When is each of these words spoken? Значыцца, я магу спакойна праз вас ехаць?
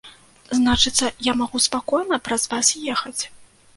Значыцца, 0.59 1.11
я 1.27 1.35
магу 1.41 1.57
спакойна 1.67 2.21
праз 2.29 2.47
вас 2.55 2.67
ехаць? 2.95 3.19